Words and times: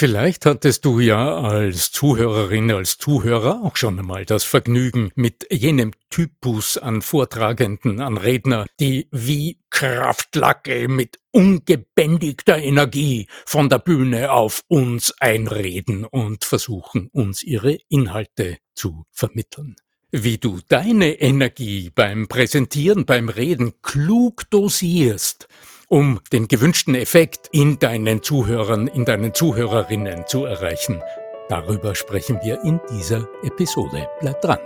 Vielleicht 0.00 0.46
hattest 0.46 0.84
du 0.84 1.00
ja 1.00 1.38
als 1.40 1.90
Zuhörerin, 1.90 2.70
als 2.70 2.98
Zuhörer 2.98 3.64
auch 3.64 3.74
schon 3.74 3.98
einmal 3.98 4.24
das 4.24 4.44
Vergnügen 4.44 5.10
mit 5.16 5.44
jenem 5.50 5.90
Typus 6.08 6.78
an 6.78 7.02
Vortragenden, 7.02 8.00
an 8.00 8.16
Redner, 8.16 8.66
die 8.78 9.08
wie 9.10 9.58
Kraftlacke 9.70 10.86
mit 10.86 11.18
ungebändigter 11.32 12.58
Energie 12.58 13.26
von 13.44 13.68
der 13.68 13.80
Bühne 13.80 14.30
auf 14.30 14.62
uns 14.68 15.14
einreden 15.18 16.04
und 16.04 16.44
versuchen, 16.44 17.08
uns 17.08 17.42
ihre 17.42 17.76
Inhalte 17.88 18.58
zu 18.76 19.04
vermitteln. 19.10 19.74
Wie 20.12 20.38
du 20.38 20.60
deine 20.68 21.20
Energie 21.20 21.90
beim 21.92 22.28
Präsentieren, 22.28 23.04
beim 23.04 23.28
Reden 23.28 23.82
klug 23.82 24.48
dosierst, 24.50 25.48
um 25.88 26.20
den 26.32 26.48
gewünschten 26.48 26.94
Effekt 26.94 27.48
in 27.50 27.78
deinen 27.78 28.22
Zuhörern, 28.22 28.86
in 28.86 29.04
deinen 29.04 29.34
Zuhörerinnen 29.34 30.26
zu 30.26 30.44
erreichen. 30.44 31.02
Darüber 31.48 31.94
sprechen 31.94 32.38
wir 32.42 32.62
in 32.62 32.78
dieser 32.90 33.26
Episode. 33.42 34.06
Bleib 34.20 34.40
dran. 34.42 34.58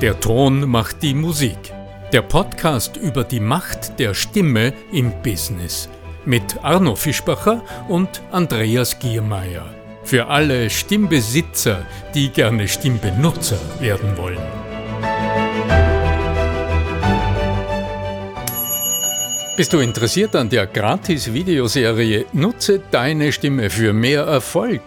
Der 0.00 0.18
Ton 0.20 0.68
macht 0.68 1.02
die 1.02 1.14
Musik. 1.14 1.58
Der 2.12 2.22
Podcast 2.22 2.96
über 2.96 3.24
die 3.24 3.40
Macht 3.40 3.98
der 3.98 4.14
Stimme 4.14 4.72
im 4.92 5.12
Business. 5.22 5.88
Mit 6.24 6.62
Arno 6.62 6.94
Fischbacher 6.94 7.62
und 7.88 8.22
Andreas 8.30 8.98
Giermeier. 8.98 9.66
Für 10.04 10.28
alle 10.28 10.70
Stimmbesitzer, 10.70 11.84
die 12.14 12.30
gerne 12.30 12.66
Stimmbenutzer 12.68 13.58
werden 13.80 14.16
wollen. 14.16 14.59
Bist 19.60 19.74
du 19.74 19.80
interessiert 19.80 20.34
an 20.36 20.48
der 20.48 20.66
Gratis-Videoserie 20.66 22.24
Nutze 22.32 22.80
deine 22.90 23.30
Stimme 23.30 23.68
für 23.68 23.92
mehr 23.92 24.22
Erfolg? 24.22 24.80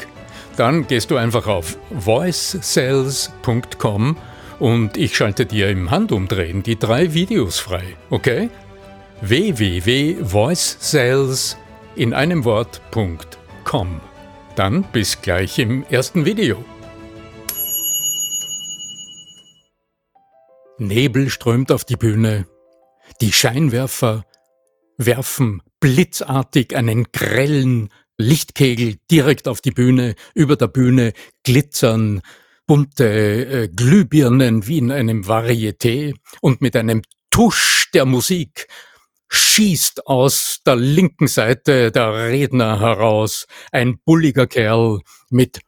Dann 0.57 0.87
gehst 0.87 1.11
du 1.11 1.17
einfach 1.17 1.45
auf 1.45 1.77
voicesales.com 1.91 4.17
und 4.57 4.97
ich 4.97 5.15
schalte 5.15 5.45
dir 5.45 5.69
im 5.69 5.91
Handumdrehen 5.91 6.63
die 6.63 6.80
drei 6.80 7.13
Videos 7.13 7.59
frei, 7.59 7.83
okay? 8.09 8.49
www.voicesales 9.21 11.55
in 11.95 12.15
einem 12.15 12.43
Wort.com. 12.43 14.02
Dann 14.55 14.83
bis 14.91 15.21
gleich 15.21 15.59
im 15.59 15.85
ersten 15.87 16.25
Video. 16.25 16.65
Nebel 20.80 21.30
strömt 21.30 21.71
auf 21.71 21.85
die 21.85 21.95
Bühne. 21.95 22.47
Die 23.21 23.31
Scheinwerfer 23.31 24.25
werfen 24.97 25.61
blitzartig 25.80 26.75
einen 26.75 27.11
grellen 27.11 27.89
Lichtkegel 28.17 28.97
direkt 29.09 29.47
auf 29.47 29.61
die 29.61 29.72
Bühne, 29.72 30.16
über 30.33 30.55
der 30.55 30.67
Bühne 30.67 31.13
glitzern 31.44 32.22
bunte 32.66 33.05
äh, 33.05 33.67
Glühbirnen 33.67 34.67
wie 34.67 34.77
in 34.77 34.91
einem 34.91 35.23
Varieté 35.23 36.14
und 36.41 36.61
mit 36.61 36.75
einem 36.75 37.02
Tusch 37.30 37.89
der 37.94 38.05
Musik 38.05 38.67
schießt 39.30 40.05
aus 40.08 40.59
der 40.66 40.75
linken 40.75 41.27
Seite 41.27 41.91
der 41.91 42.30
Redner 42.30 42.80
heraus 42.80 43.47
ein 43.71 43.97
bulliger 44.05 44.47
Kerl 44.47 44.99
mit 45.30 45.61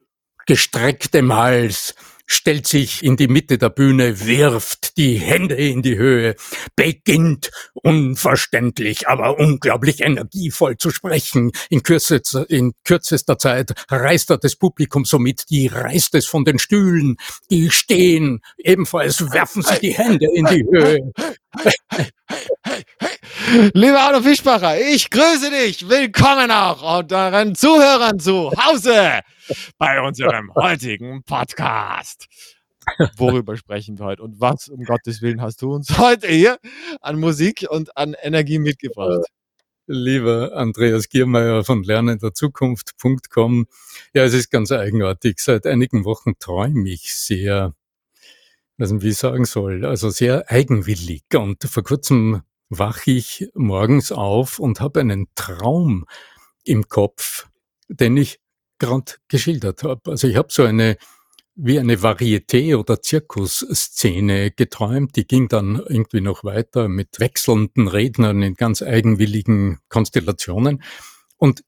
gestrecktem 0.46 1.34
Hals, 1.34 1.96
stellt 2.26 2.68
sich 2.68 3.04
in 3.04 3.18
die 3.18 3.28
Mitte 3.28 3.58
der 3.58 3.70
Bühne, 3.70 4.26
wirft 4.26 4.98
die 4.98 5.16
Hände 5.16 5.56
in 5.56 5.81
die 5.81 5.98
Höhe, 5.98 6.36
beginnt 6.76 7.52
unverständlich, 7.73 9.08
aber 9.08 9.38
unglaublich 9.38 10.02
energievoll 10.02 10.78
zu 10.78 10.92
sprechen. 10.92 11.52
In, 11.70 11.84
Kürze, 11.84 12.22
in 12.50 12.73
kürzester 12.84 13.38
Zeit 13.38 13.73
reißt 13.90 14.31
er 14.31 14.38
das 14.38 14.56
Publikum 14.56 15.06
somit, 15.06 15.50
die 15.50 15.68
reißt 15.68 16.16
es 16.16 16.26
von 16.26 16.46
den 16.46 16.59
Stühlen, 16.59 17.18
die 17.50 17.70
stehen, 17.70 18.42
ebenfalls 18.58 19.31
werfen 19.31 19.62
sich 19.62 19.80
die 19.80 19.94
Hände 19.94 20.28
in 20.34 20.46
die 20.46 20.63
Höhe. 20.63 21.12
Lieber 23.73 24.00
Arno 24.00 24.22
Fischbacher, 24.22 24.79
ich 24.79 25.09
grüße 25.09 25.50
dich. 25.51 25.90
Willkommen 25.90 26.51
auch 26.51 27.00
unseren 27.00 27.53
Zuhörern 27.53 28.18
zu 28.18 28.50
Hause 28.51 29.19
bei 29.78 30.01
unserem 30.01 30.53
heutigen 30.56 31.22
Podcast. 31.23 32.28
Worüber 33.18 33.57
sprechen 33.57 34.00
wir 34.00 34.06
heute 34.06 34.24
und 34.24 34.40
was 34.40 34.69
um 34.69 34.84
Gottes 34.85 35.22
Willen 35.22 35.41
hast 35.41 35.62
du 35.62 35.74
uns 35.74 35.97
heute 35.97 36.28
hier 36.28 36.59
an 37.01 37.19
Musik 37.19 37.66
und 37.69 37.97
an 37.97 38.16
Energie 38.22 38.57
mitgebracht? 38.57 39.25
Lieber 39.85 40.53
Andreas 40.53 41.09
Giermeier 41.09 41.66
von 41.66 41.84
lernenderzukunft.com. 41.84 43.66
Ja, 44.13 44.24
es 44.24 44.34
ist 44.34 44.50
ganz 44.50 44.72
eigenartig. 44.72 45.40
Seit 45.40 45.68
einigen 45.68 46.06
Wochen 46.06 46.40
träume 46.40 46.90
ich 46.90 47.13
sehr, 47.13 47.74
also 48.78 49.01
wie 49.01 49.09
ich 49.09 49.18
sagen 49.18 49.44
soll, 49.44 49.85
also 49.85 50.09
sehr 50.09 50.50
eigenwillig. 50.50 51.24
Und 51.34 51.66
vor 51.66 51.84
kurzem 51.84 52.41
wache 52.70 53.12
ich 53.12 53.50
morgens 53.53 54.12
auf 54.12 54.59
und 54.59 54.80
habe 54.80 55.02
einen 55.02 55.28
Traum 55.36 56.06
im 56.64 56.88
Kopf, 56.88 57.48
den 57.88 58.18
ich 58.18 58.40
gerade 58.80 59.14
geschildert 59.28 59.84
habe. 59.84 60.12
Also 60.12 60.28
ich 60.28 60.36
habe 60.36 60.48
so 60.52 60.64
eine 60.64 60.98
wie 61.56 61.80
eine 61.80 61.96
Varieté- 61.96 62.75
oder 62.75 63.02
Zirkusszene 63.02 64.52
geträumt. 64.52 65.16
Die 65.16 65.25
ging 65.25 65.48
dann 65.48 65.81
irgendwie 65.88 66.22
noch 66.22 66.44
weiter 66.44 66.90
mit 66.90 67.20
wechselnden 67.20 67.88
Rednern 67.88 68.42
in 68.42 68.56
ganz 68.56 68.81
eigenwilligen 68.81 69.80
Konstellationen. 69.88 70.84
Und 71.38 71.64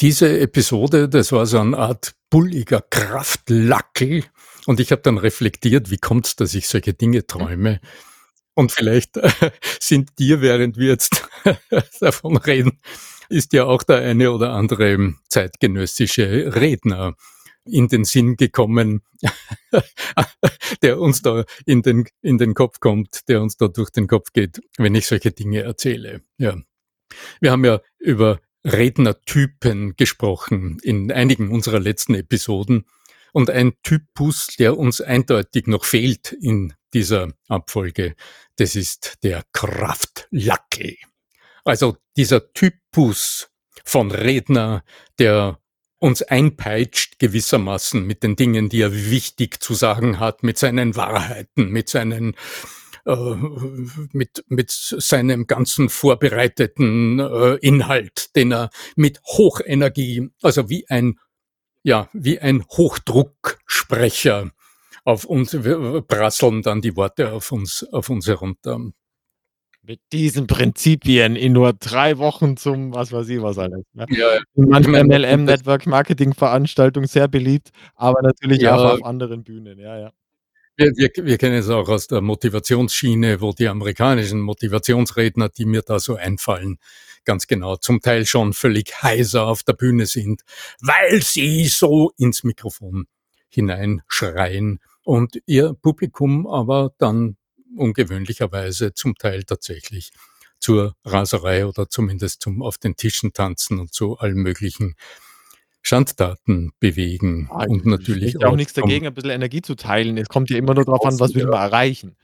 diese 0.00 0.38
Episode, 0.38 1.08
das 1.08 1.32
war 1.32 1.46
so 1.46 1.58
eine 1.58 1.76
Art 1.76 2.12
bulliger 2.30 2.80
Kraftlackel. 2.80 4.24
Und 4.66 4.78
ich 4.78 4.92
habe 4.92 5.02
dann 5.02 5.18
reflektiert, 5.18 5.90
wie 5.90 5.98
kommt 5.98 6.26
es, 6.26 6.36
dass 6.36 6.54
ich 6.54 6.68
solche 6.68 6.94
Dinge 6.94 7.26
träume? 7.26 7.80
Und 8.58 8.72
vielleicht 8.72 9.12
sind 9.80 10.18
dir, 10.18 10.40
während 10.40 10.78
wir 10.78 10.88
jetzt 10.88 11.28
davon 12.00 12.36
reden, 12.36 12.80
ist 13.28 13.52
ja 13.52 13.66
auch 13.66 13.84
der 13.84 13.98
eine 13.98 14.32
oder 14.32 14.50
andere 14.50 15.14
zeitgenössische 15.28 16.56
Redner 16.56 17.14
in 17.64 17.86
den 17.86 18.04
Sinn 18.04 18.36
gekommen, 18.36 19.02
der 20.82 20.98
uns 20.98 21.22
da 21.22 21.44
in 21.66 21.82
den, 21.82 22.08
in 22.20 22.36
den 22.38 22.54
Kopf 22.54 22.80
kommt, 22.80 23.28
der 23.28 23.42
uns 23.42 23.56
da 23.58 23.68
durch 23.68 23.90
den 23.90 24.08
Kopf 24.08 24.32
geht, 24.32 24.60
wenn 24.76 24.96
ich 24.96 25.06
solche 25.06 25.30
Dinge 25.30 25.60
erzähle. 25.60 26.22
Ja. 26.36 26.56
Wir 27.40 27.52
haben 27.52 27.64
ja 27.64 27.80
über 28.00 28.40
Rednertypen 28.64 29.94
gesprochen 29.94 30.78
in 30.82 31.12
einigen 31.12 31.52
unserer 31.52 31.78
letzten 31.78 32.16
Episoden. 32.16 32.86
Und 33.32 33.50
ein 33.50 33.74
Typus, 33.82 34.48
der 34.58 34.78
uns 34.78 35.00
eindeutig 35.00 35.66
noch 35.66 35.84
fehlt 35.84 36.32
in 36.32 36.74
dieser 36.94 37.32
Abfolge, 37.48 38.14
das 38.56 38.74
ist 38.74 39.18
der 39.22 39.44
Kraftlackel. 39.52 40.96
Also 41.64 41.96
dieser 42.16 42.52
Typus 42.52 43.50
von 43.84 44.10
Redner, 44.10 44.84
der 45.18 45.58
uns 45.98 46.22
einpeitscht 46.22 47.18
gewissermaßen 47.18 48.06
mit 48.06 48.22
den 48.22 48.36
Dingen, 48.36 48.68
die 48.68 48.80
er 48.80 48.94
wichtig 48.94 49.60
zu 49.60 49.74
sagen 49.74 50.20
hat, 50.20 50.42
mit 50.42 50.58
seinen 50.58 50.96
Wahrheiten, 50.96 51.70
mit 51.70 51.88
seinen 51.88 52.34
äh, 53.04 53.34
mit, 54.12 54.44
mit 54.48 54.70
seinem 54.70 55.46
ganzen 55.46 55.88
vorbereiteten 55.88 57.18
äh, 57.18 57.54
Inhalt, 57.56 58.36
den 58.36 58.52
er 58.52 58.70
mit 58.96 59.20
Hochenergie, 59.24 60.28
also 60.42 60.68
wie 60.68 60.88
ein, 60.88 61.18
ja, 61.82 62.08
wie 62.12 62.38
ein 62.38 62.64
Hochdrucksprecher 62.64 64.50
auf 65.04 65.24
uns 65.24 65.56
prasseln 66.06 66.62
dann 66.62 66.80
die 66.80 66.96
Worte 66.96 67.32
auf 67.32 67.50
uns, 67.52 67.86
auf 67.92 68.10
uns 68.10 68.26
herunter 68.26 68.78
mit 69.88 70.00
diesen 70.12 70.46
Prinzipien 70.46 71.34
in 71.34 71.54
nur 71.54 71.72
drei 71.72 72.18
Wochen 72.18 72.58
zum, 72.58 72.94
was 72.94 73.10
weiß 73.10 73.26
ich 73.30 73.40
was 73.40 73.56
alles. 73.56 73.84
Ne? 73.94 74.04
Ja, 74.10 74.38
Manchmal 74.54 75.04
MLM 75.04 75.44
Network 75.44 75.86
Marketing 75.86 76.34
Veranstaltung 76.34 77.06
sehr 77.06 77.26
beliebt, 77.26 77.70
aber 77.94 78.20
natürlich 78.20 78.60
ja. 78.60 78.76
auch 78.76 78.92
auf 78.92 79.04
anderen 79.04 79.44
Bühnen. 79.44 79.78
Ja, 79.78 79.98
ja. 79.98 80.12
Wir, 80.76 80.92
wir, 80.94 81.10
wir 81.24 81.38
kennen 81.38 81.56
es 81.56 81.70
auch 81.70 81.88
aus 81.88 82.06
der 82.06 82.20
Motivationsschiene, 82.20 83.40
wo 83.40 83.52
die 83.52 83.66
amerikanischen 83.66 84.40
Motivationsredner, 84.40 85.48
die 85.48 85.64
mir 85.64 85.82
da 85.82 85.98
so 85.98 86.16
einfallen, 86.16 86.78
ganz 87.28 87.46
genau, 87.46 87.76
zum 87.76 88.00
Teil 88.00 88.24
schon 88.24 88.54
völlig 88.54 89.02
heiser 89.02 89.48
auf 89.48 89.62
der 89.62 89.74
Bühne 89.74 90.06
sind, 90.06 90.40
weil 90.80 91.22
sie 91.22 91.66
so 91.66 92.10
ins 92.16 92.42
Mikrofon 92.42 93.06
hineinschreien 93.50 94.80
und 95.04 95.38
ihr 95.44 95.74
Publikum 95.74 96.46
aber 96.46 96.94
dann 96.96 97.36
ungewöhnlicherweise 97.76 98.94
zum 98.94 99.14
Teil 99.16 99.44
tatsächlich 99.44 100.10
zur 100.58 100.96
Raserei 101.04 101.66
oder 101.66 101.90
zumindest 101.90 102.40
zum 102.40 102.62
auf 102.62 102.78
den 102.78 102.96
Tischen 102.96 103.34
tanzen 103.34 103.78
und 103.78 103.92
zu 103.92 104.16
allen 104.16 104.38
möglichen 104.38 104.94
Schandtaten 105.82 106.72
bewegen. 106.80 107.48
Ah, 107.50 107.66
und 107.66 107.84
natürlich 107.84 108.42
auch, 108.42 108.52
auch 108.52 108.56
nichts 108.56 108.72
dagegen, 108.72 109.06
ein 109.06 109.12
bisschen 109.12 109.30
Energie 109.30 109.60
zu 109.60 109.74
teilen. 109.74 110.16
Es 110.16 110.28
kommt 110.28 110.48
ja 110.48 110.56
immer 110.56 110.72
nur 110.72 110.86
darauf 110.86 111.04
an, 111.04 111.20
was 111.20 111.34
will 111.34 111.44
man 111.44 111.60
erreichen. 111.60 112.16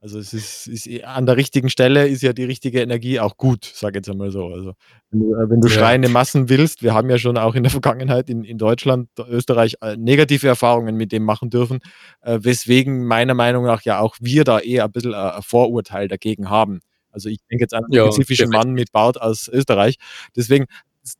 Also 0.00 0.20
es 0.20 0.32
ist, 0.32 0.68
ist 0.68 0.86
eh, 0.86 1.02
an 1.02 1.26
der 1.26 1.36
richtigen 1.36 1.68
Stelle 1.70 2.06
ist 2.06 2.22
ja 2.22 2.32
die 2.32 2.44
richtige 2.44 2.80
Energie 2.82 3.18
auch 3.18 3.36
gut, 3.36 3.64
sage 3.64 3.94
ich 3.98 4.06
jetzt 4.06 4.10
einmal 4.10 4.30
so. 4.30 4.46
Also 4.46 4.74
wenn 5.10 5.20
du, 5.20 5.34
äh, 5.34 5.50
wenn 5.50 5.60
du 5.60 5.68
Ja. 5.68 5.74
schreiende 5.74 6.08
Massen 6.08 6.48
willst, 6.48 6.82
wir 6.84 6.94
haben 6.94 7.10
ja 7.10 7.18
schon 7.18 7.36
auch 7.36 7.56
in 7.56 7.64
der 7.64 7.70
Vergangenheit 7.80 8.30
in, 8.30 8.44
in 8.44 8.58
Deutschland, 8.58 9.08
Österreich 9.28 9.74
äh, 9.82 9.96
negative 9.96 10.46
Erfahrungen 10.46 10.96
mit 10.96 11.10
dem 11.10 11.24
machen 11.24 11.50
dürfen, 11.50 11.80
äh, 12.22 12.38
weswegen 12.40 13.06
meiner 13.06 13.34
Meinung 13.34 13.64
nach 13.64 13.82
ja 13.82 13.98
auch 13.98 14.16
wir 14.20 14.44
da 14.44 14.60
eher 14.60 14.84
ein 14.84 14.92
bisschen 14.92 15.14
äh, 15.14 15.16
ein 15.16 15.42
Vorurteil 15.42 16.06
dagegen 16.06 16.48
haben. 16.48 16.80
Also 17.10 17.28
ich 17.28 17.38
denke 17.50 17.64
jetzt 17.64 17.74
an 17.74 17.84
einen 17.84 17.94
Ja, 17.94 18.04
spezifischen. 18.12 18.50
Mann 18.50 18.72
mit 18.74 18.92
Bart 18.92 19.20
aus 19.20 19.48
Österreich. 19.48 19.96
Deswegen, 20.36 20.66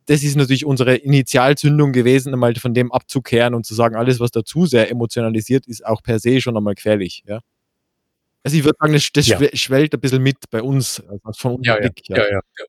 das 0.07 0.23
ist 0.23 0.37
natürlich 0.37 0.65
unsere 0.67 0.95
Initialzündung 0.95 1.93
gewesen, 1.93 2.33
einmal 2.33 2.55
von 2.55 2.75
dem 2.75 2.93
abzukehren 2.93 3.55
und 3.55 3.67
zu 3.67 3.75
sagen, 3.75 3.97
alles, 3.97 4.21
was 4.21 4.31
dazu 4.31 4.67
sehr 4.67 4.89
emotionalisiert, 4.91 5.67
ist 5.67 5.85
auch 5.85 6.03
per 6.03 6.21
se 6.21 6.41
schon 6.41 6.57
einmal 6.57 6.75
gefährlich. 6.75 7.25
Ja? 7.27 7.41
Also 8.45 8.57
ich 8.57 8.65
würde 8.65 8.77
sagen, 8.81 8.93
das, 8.93 9.11
das 9.13 9.27
Ja. 9.27 9.39
schwe- 9.39 9.57
schwellt 9.57 9.95
ein 9.95 10.01
bisschen 10.01 10.23
mit 10.23 10.39
bei 10.51 10.63
uns, 10.63 11.01
also 11.01 11.21
von 11.37 11.55
unserem 11.57 11.63
Ja, 11.63 11.75
ja, 11.75 11.81
Blick. 11.91 12.09
ja, 12.09 12.17
ja, 12.19 12.29
ja. 12.59 12.65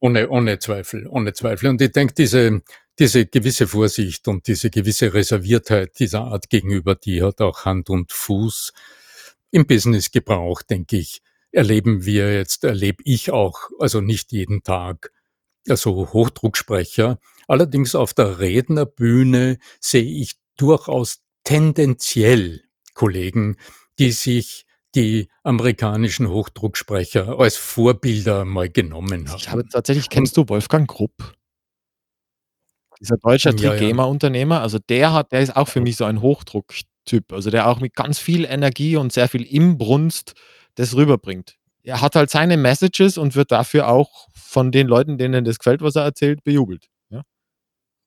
Ohne, 0.00 0.28
ohne 0.28 0.58
Zweifel, 0.60 1.06
ohne 1.08 1.32
Zweifel. 1.32 1.68
Und 1.70 1.80
ich 1.82 1.90
denke, 1.90 2.14
diese, 2.14 2.62
diese 2.98 3.26
gewisse 3.26 3.66
Vorsicht 3.66 4.28
und 4.28 4.46
diese 4.46 4.70
gewisse 4.70 5.12
Reserviertheit 5.12 5.98
dieser 5.98 6.22
Art 6.22 6.48
gegenüber, 6.50 6.94
die 6.94 7.22
hat 7.22 7.40
auch 7.40 7.64
Hand 7.64 7.90
und 7.90 8.12
Fuß. 8.12 8.72
Im 9.50 9.66
Businessgebrauch, 9.66 10.62
denke 10.62 10.98
ich, 10.98 11.20
erleben 11.50 12.04
wir 12.04 12.32
jetzt, 12.34 12.62
erlebe 12.64 13.02
ich 13.04 13.30
auch, 13.32 13.70
also 13.80 14.00
nicht 14.00 14.30
jeden 14.32 14.62
Tag, 14.62 15.10
also 15.68 16.12
Hochdrucksprecher. 16.12 17.18
Allerdings 17.48 17.94
auf 17.94 18.14
der 18.14 18.38
Rednerbühne 18.38 19.58
sehe 19.80 20.02
ich 20.04 20.34
durchaus 20.56 21.22
tendenziell 21.44 22.62
Kollegen, 22.94 23.56
die 23.98 24.12
sich 24.12 24.66
die 24.94 25.28
amerikanischen 25.42 26.28
Hochdrucksprecher 26.28 27.38
als 27.38 27.56
Vorbilder 27.56 28.44
mal 28.44 28.68
genommen 28.68 29.30
Ich 29.36 29.48
habe 29.48 29.60
haben. 29.60 29.70
tatsächlich, 29.70 30.08
kennst 30.08 30.36
du 30.36 30.48
Wolfgang 30.48 30.88
Grupp? 30.88 31.34
Dieser 33.00 33.16
deutsche. 33.16 33.54
Trigema-Unternehmer, 33.54 34.60
also 34.60 34.78
der 34.78 35.12
hat, 35.12 35.32
der 35.32 35.40
ist 35.40 35.54
auch 35.56 35.68
für 35.68 35.80
mich 35.80 35.96
so 35.96 36.04
ein 36.04 36.20
Hochdrucktyp, 36.20 37.32
also 37.32 37.50
der 37.50 37.68
auch 37.68 37.80
mit 37.80 37.94
ganz 37.94 38.18
viel 38.18 38.44
Energie 38.44 38.96
und 38.96 39.12
sehr 39.12 39.28
viel 39.28 39.42
Imbrunst 39.42 40.34
das 40.74 40.96
rüberbringt. 40.96 41.56
Er 41.82 42.00
hat 42.00 42.16
halt 42.16 42.30
seine 42.30 42.56
Messages 42.56 43.16
und 43.16 43.36
wird 43.36 43.52
dafür 43.52 43.88
auch 43.88 44.28
von 44.34 44.72
den 44.72 44.88
Leuten, 44.88 45.16
denen 45.16 45.44
das 45.44 45.58
gefällt, 45.58 45.80
was 45.80 45.96
er 45.96 46.02
erzählt, 46.02 46.42
bejubelt. 46.42 46.88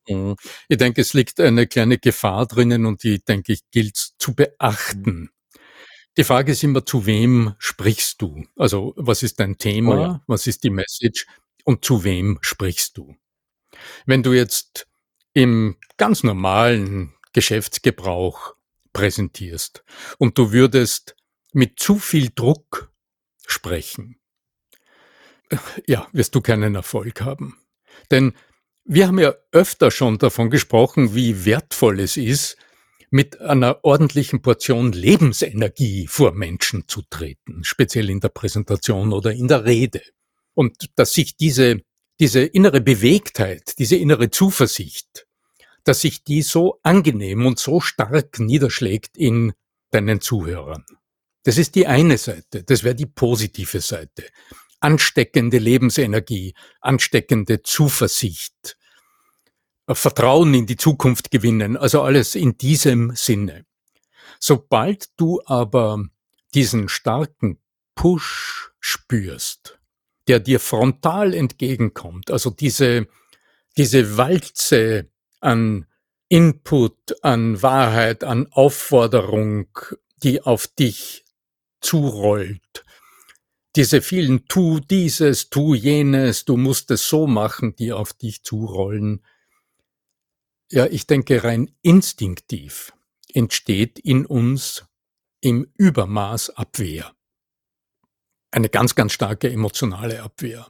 Mhm. 0.07 0.35
Ich 0.67 0.77
denke, 0.77 1.01
es 1.01 1.13
liegt 1.13 1.39
eine 1.39 1.67
kleine 1.67 1.97
Gefahr 1.97 2.45
drinnen 2.47 2.85
und 2.85 3.03
die, 3.03 3.23
denke 3.23 3.53
ich, 3.53 3.61
gilt 3.71 3.97
zu 3.97 4.35
beachten. 4.35 5.29
Die 6.17 6.23
Frage 6.23 6.51
ist 6.51 6.63
immer, 6.63 6.85
zu 6.85 7.05
wem 7.05 7.55
sprichst 7.57 8.21
du? 8.21 8.43
Also, 8.57 8.93
was 8.97 9.23
ist 9.23 9.39
dein 9.39 9.57
Thema? 9.57 9.95
Oh 9.95 10.01
ja. 10.01 10.23
Was 10.27 10.47
ist 10.47 10.63
die 10.63 10.69
Message? 10.69 11.25
Und 11.63 11.85
zu 11.85 12.03
wem 12.03 12.37
sprichst 12.41 12.97
du? 12.97 13.15
Wenn 14.05 14.23
du 14.23 14.33
jetzt 14.33 14.87
im 15.33 15.77
ganz 15.97 16.23
normalen 16.23 17.13
Geschäftsgebrauch 17.33 18.55
präsentierst 18.91 19.83
und 20.17 20.37
du 20.37 20.51
würdest 20.51 21.15
mit 21.53 21.79
zu 21.79 21.97
viel 21.97 22.29
Druck 22.35 22.91
sprechen, 23.47 24.19
ja, 25.87 26.07
wirst 26.11 26.35
du 26.35 26.41
keinen 26.41 26.75
Erfolg 26.75 27.21
haben. 27.21 27.57
Denn 28.09 28.33
wir 28.83 29.07
haben 29.07 29.19
ja 29.19 29.33
öfter 29.51 29.91
schon 29.91 30.17
davon 30.17 30.49
gesprochen, 30.49 31.15
wie 31.15 31.45
wertvoll 31.45 31.99
es 31.99 32.17
ist, 32.17 32.57
mit 33.11 33.41
einer 33.41 33.83
ordentlichen 33.83 34.41
Portion 34.41 34.93
Lebensenergie 34.93 36.07
vor 36.07 36.31
Menschen 36.31 36.87
zu 36.87 37.01
treten, 37.09 37.63
speziell 37.63 38.09
in 38.09 38.21
der 38.21 38.29
Präsentation 38.29 39.11
oder 39.11 39.33
in 39.33 39.49
der 39.49 39.65
Rede. 39.65 40.01
Und 40.53 40.89
dass 40.95 41.13
sich 41.13 41.35
diese, 41.35 41.81
diese 42.19 42.41
innere 42.41 42.79
Bewegtheit, 42.79 43.77
diese 43.77 43.97
innere 43.97 44.31
Zuversicht, 44.31 45.27
dass 45.83 46.01
sich 46.01 46.23
die 46.23 46.41
so 46.41 46.79
angenehm 46.83 47.45
und 47.45 47.59
so 47.59 47.81
stark 47.81 48.39
niederschlägt 48.39 49.17
in 49.17 49.51
deinen 49.91 50.21
Zuhörern. 50.21 50.85
Das 51.43 51.57
ist 51.57 51.75
die 51.75 51.87
eine 51.87 52.17
Seite, 52.17 52.63
das 52.63 52.83
wäre 52.83 52.95
die 52.95 53.07
positive 53.07 53.81
Seite. 53.81 54.25
Ansteckende 54.79 55.57
Lebensenergie, 55.57 56.53
ansteckende 56.79 57.61
Zuversicht, 57.61 58.77
Vertrauen 59.87 60.53
in 60.53 60.65
die 60.65 60.77
Zukunft 60.77 61.31
gewinnen, 61.31 61.77
also 61.77 62.01
alles 62.01 62.35
in 62.35 62.57
diesem 62.57 63.15
Sinne. 63.15 63.65
Sobald 64.39 65.09
du 65.17 65.41
aber 65.45 66.05
diesen 66.53 66.89
starken 66.89 67.59
Push 67.95 68.71
spürst, 68.79 69.79
der 70.27 70.39
dir 70.39 70.59
frontal 70.59 71.33
entgegenkommt, 71.33 72.31
also 72.31 72.49
diese, 72.49 73.07
diese 73.77 74.17
Walze 74.17 75.09
an 75.39 75.85
Input, 76.29 77.23
an 77.23 77.61
Wahrheit, 77.61 78.23
an 78.23 78.47
Aufforderung, 78.51 79.67
die 80.23 80.41
auf 80.41 80.67
dich 80.67 81.25
zurollt, 81.81 82.85
diese 83.75 84.01
vielen 84.01 84.47
tu 84.47 84.79
dieses, 84.79 85.49
tu 85.49 85.73
jenes, 85.75 86.43
du 86.43 86.57
musst 86.57 86.91
es 86.91 87.07
so 87.07 87.25
machen, 87.25 87.75
die 87.75 87.93
auf 87.93 88.13
dich 88.13 88.43
zurollen, 88.43 89.23
ja, 90.71 90.85
ich 90.85 91.07
denke 91.07 91.44
rein 91.44 91.71
instinktiv 91.81 92.94
entsteht 93.33 94.00
in 94.00 94.25
uns 94.25 94.85
im 95.41 95.71
Übermaß 95.77 96.51
Abwehr. 96.51 97.13
Eine 98.51 98.69
ganz, 98.69 98.95
ganz 98.95 99.13
starke 99.13 99.50
emotionale 99.50 100.21
Abwehr. 100.21 100.68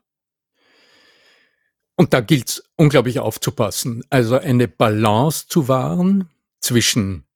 Und 1.96 2.14
da 2.14 2.22
gilt 2.22 2.50
es 2.50 2.64
unglaublich 2.78 3.20
aufzupassen, 3.20 4.04
also 4.10 4.38
eine 4.38 4.68
Balance 4.68 5.48
zu 5.48 5.68
wahren 5.68 6.30
zwischen 6.60 7.28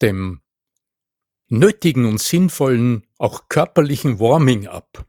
dem 0.00 0.40
nötigen 1.48 2.06
und 2.06 2.20
sinnvollen, 2.20 3.06
auch 3.18 3.48
körperlichen 3.48 4.18
Warming-up, 4.18 5.06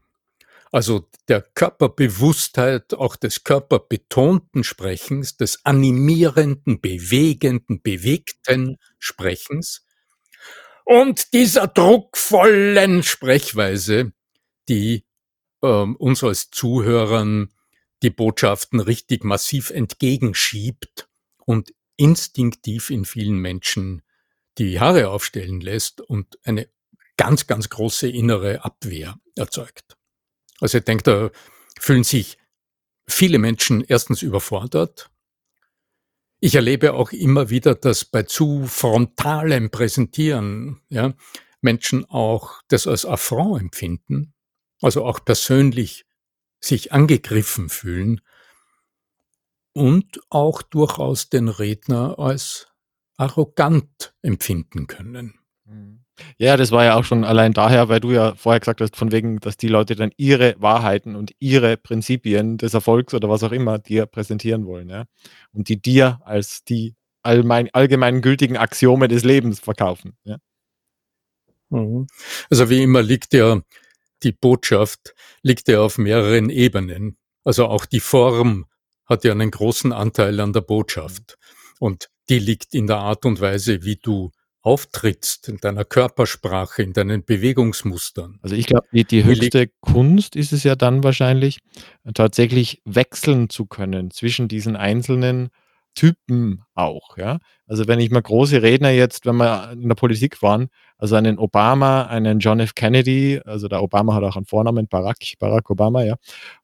also 0.76 1.08
der 1.28 1.40
Körperbewusstheit, 1.40 2.92
auch 2.92 3.16
des 3.16 3.44
körperbetonten 3.44 4.62
Sprechens, 4.62 5.38
des 5.38 5.64
animierenden, 5.64 6.82
bewegenden, 6.82 7.80
bewegten 7.80 8.76
Sprechens 8.98 9.86
und 10.84 11.32
dieser 11.32 11.66
druckvollen 11.66 13.02
Sprechweise, 13.02 14.12
die 14.68 15.06
ähm, 15.62 15.96
uns 15.96 16.22
als 16.22 16.50
Zuhörern 16.50 17.54
die 18.02 18.10
Botschaften 18.10 18.78
richtig 18.78 19.24
massiv 19.24 19.70
entgegenschiebt 19.70 21.08
und 21.46 21.72
instinktiv 21.96 22.90
in 22.90 23.06
vielen 23.06 23.38
Menschen 23.38 24.02
die 24.58 24.78
Haare 24.78 25.08
aufstellen 25.08 25.62
lässt 25.62 26.02
und 26.02 26.38
eine 26.44 26.68
ganz, 27.16 27.46
ganz 27.46 27.70
große 27.70 28.10
innere 28.10 28.62
Abwehr 28.62 29.18
erzeugt. 29.36 29.95
Also 30.60 30.78
ich 30.78 30.84
denke, 30.84 31.02
da 31.02 31.30
fühlen 31.78 32.04
sich 32.04 32.38
viele 33.08 33.38
Menschen 33.38 33.84
erstens 33.86 34.22
überfordert. 34.22 35.10
Ich 36.40 36.54
erlebe 36.54 36.94
auch 36.94 37.12
immer 37.12 37.50
wieder, 37.50 37.74
dass 37.74 38.04
bei 38.04 38.22
zu 38.22 38.66
frontalem 38.66 39.70
Präsentieren 39.70 40.82
ja, 40.88 41.14
Menschen 41.60 42.04
auch 42.04 42.62
das 42.68 42.86
als 42.86 43.04
Affront 43.06 43.60
empfinden, 43.60 44.34
also 44.82 45.04
auch 45.04 45.24
persönlich 45.24 46.06
sich 46.60 46.92
angegriffen 46.92 47.68
fühlen 47.68 48.20
und 49.72 50.20
auch 50.30 50.62
durchaus 50.62 51.28
den 51.28 51.48
Redner 51.48 52.18
als 52.18 52.68
arrogant 53.16 54.14
empfinden 54.22 54.86
können. 54.86 55.38
Ja, 56.38 56.56
das 56.56 56.72
war 56.72 56.84
ja 56.84 56.96
auch 56.96 57.04
schon 57.04 57.24
allein 57.24 57.52
daher, 57.52 57.88
weil 57.88 58.00
du 58.00 58.10
ja 58.10 58.34
vorher 58.34 58.60
gesagt 58.60 58.80
hast, 58.80 58.96
von 58.96 59.12
wegen, 59.12 59.38
dass 59.40 59.56
die 59.56 59.68
Leute 59.68 59.96
dann 59.96 60.12
ihre 60.16 60.54
Wahrheiten 60.58 61.16
und 61.16 61.32
ihre 61.38 61.76
Prinzipien 61.76 62.58
des 62.58 62.74
Erfolgs 62.74 63.14
oder 63.14 63.28
was 63.28 63.42
auch 63.42 63.52
immer 63.52 63.78
dir 63.78 64.06
präsentieren 64.06 64.66
wollen, 64.66 64.88
ja. 64.88 65.04
Und 65.52 65.68
die 65.68 65.80
dir 65.80 66.20
als 66.24 66.64
die 66.64 66.94
allgemein, 67.22 67.68
allgemein 67.72 68.22
gültigen 68.22 68.56
Axiome 68.56 69.08
des 69.08 69.24
Lebens 69.24 69.60
verkaufen. 69.60 70.16
Ja. 70.24 70.38
Mhm. 71.70 72.06
Also 72.50 72.70
wie 72.70 72.82
immer 72.82 73.02
liegt 73.02 73.32
ja 73.34 73.60
die 74.22 74.32
Botschaft, 74.32 75.14
liegt 75.42 75.68
ja 75.68 75.80
auf 75.80 75.98
mehreren 75.98 76.50
Ebenen. 76.50 77.16
Also 77.44 77.66
auch 77.66 77.84
die 77.86 78.00
Form 78.00 78.66
hat 79.06 79.24
ja 79.24 79.32
einen 79.32 79.50
großen 79.50 79.92
Anteil 79.92 80.40
an 80.40 80.52
der 80.52 80.62
Botschaft. 80.62 81.38
Und 81.78 82.08
die 82.28 82.38
liegt 82.38 82.74
in 82.74 82.86
der 82.86 82.98
Art 82.98 83.24
und 83.24 83.40
Weise, 83.40 83.84
wie 83.84 83.96
du 83.96 84.32
auftrittst, 84.66 85.48
in 85.48 85.58
deiner 85.58 85.84
Körpersprache, 85.84 86.82
in 86.82 86.92
deinen 86.92 87.24
Bewegungsmustern. 87.24 88.40
Also 88.42 88.56
ich 88.56 88.66
glaube, 88.66 88.88
die, 88.92 89.04
die 89.04 89.22
höchste 89.22 89.68
Kunst 89.80 90.34
ist 90.34 90.52
es 90.52 90.64
ja 90.64 90.74
dann 90.74 91.04
wahrscheinlich, 91.04 91.60
tatsächlich 92.14 92.82
wechseln 92.84 93.48
zu 93.48 93.66
können 93.66 94.10
zwischen 94.10 94.48
diesen 94.48 94.74
einzelnen 94.74 95.50
Typen 95.94 96.64
auch, 96.74 97.16
ja. 97.16 97.38
Also 97.68 97.86
wenn 97.86 98.00
ich 98.00 98.10
mal 98.10 98.20
große 98.20 98.60
Redner 98.60 98.90
jetzt, 98.90 99.24
wenn 99.24 99.36
wir 99.36 99.70
in 99.70 99.88
der 99.88 99.94
Politik 99.94 100.42
waren, 100.42 100.68
also 100.98 101.14
einen 101.14 101.38
Obama, 101.38 102.02
einen 102.02 102.40
John 102.40 102.58
F. 102.58 102.74
Kennedy, 102.74 103.40
also 103.44 103.68
der 103.68 103.82
Obama 103.84 104.14
hat 104.14 104.24
auch 104.24 104.36
einen 104.36 104.46
Vornamen, 104.46 104.88
Barack, 104.88 105.18
Barack 105.38 105.70
Obama, 105.70 106.02
ja, 106.02 106.16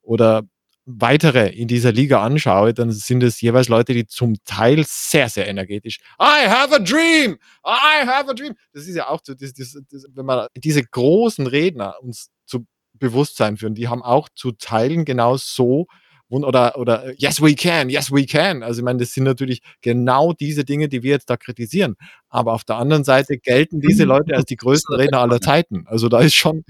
oder 0.02 0.42
weitere 0.84 1.48
in 1.48 1.68
dieser 1.68 1.92
Liga 1.92 2.22
anschaue, 2.22 2.74
dann 2.74 2.90
sind 2.90 3.22
es 3.22 3.40
jeweils 3.40 3.68
Leute, 3.68 3.94
die 3.94 4.06
zum 4.06 4.36
Teil 4.44 4.84
sehr, 4.86 5.28
sehr 5.28 5.46
energetisch, 5.46 5.98
I 6.20 6.48
have 6.48 6.74
a 6.74 6.78
dream, 6.78 7.38
I 7.64 8.06
have 8.06 8.28
a 8.28 8.34
dream. 8.34 8.54
Das 8.72 8.86
ist 8.86 8.96
ja 8.96 9.08
auch 9.08 9.20
so, 9.22 9.34
das, 9.34 9.52
das, 9.54 9.78
das, 9.90 10.06
wenn 10.12 10.26
man 10.26 10.46
diese 10.56 10.82
großen 10.82 11.46
Redner 11.46 11.96
uns 12.02 12.30
zu 12.46 12.66
Bewusstsein 12.94 13.56
führen, 13.56 13.74
die 13.74 13.88
haben 13.88 14.02
auch 14.02 14.28
zu 14.34 14.52
Teilen 14.52 15.04
genau 15.04 15.36
so 15.36 15.86
oder, 16.28 16.78
oder 16.78 17.12
yes 17.18 17.42
we 17.42 17.54
can, 17.54 17.90
yes 17.90 18.10
we 18.10 18.24
can. 18.24 18.62
Also 18.62 18.80
ich 18.80 18.84
meine, 18.84 19.00
das 19.00 19.12
sind 19.12 19.24
natürlich 19.24 19.60
genau 19.82 20.32
diese 20.32 20.64
Dinge, 20.64 20.88
die 20.88 21.02
wir 21.02 21.10
jetzt 21.10 21.28
da 21.28 21.36
kritisieren. 21.36 21.94
Aber 22.30 22.54
auf 22.54 22.64
der 22.64 22.76
anderen 22.76 23.04
Seite 23.04 23.36
gelten 23.36 23.80
diese 23.80 24.04
Leute 24.04 24.34
als 24.34 24.46
die 24.46 24.56
größten 24.56 24.96
Redner 24.96 25.20
aller 25.20 25.40
Zeiten. 25.40 25.84
Also 25.86 26.08
da 26.08 26.20
ist 26.20 26.34
schon. 26.34 26.64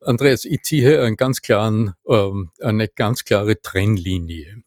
Andreas, 0.00 0.44
ich 0.44 0.62
ziehe 0.62 1.02
einen 1.02 1.16
ganz 1.16 1.42
klaren, 1.42 1.94
ähm, 2.08 2.50
eine 2.60 2.88
ganz 2.88 3.24
klare 3.24 3.60
Trennlinie. 3.60 4.62